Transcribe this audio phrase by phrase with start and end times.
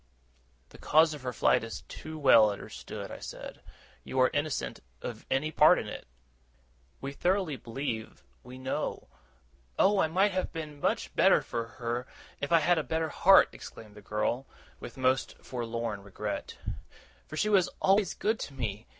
[0.69, 3.61] 'The cause of her flight is too well understood,' I said.
[4.03, 6.07] 'You are innocent of any part in it,
[7.01, 9.09] we thoroughly believe, we know.'
[9.77, 12.07] 'Oh, I might have been much the better for her,
[12.39, 14.47] if I had had a better heart!' exclaimed the girl,
[14.79, 16.57] with most forlorn regret;
[17.27, 18.87] 'for she was always good to me!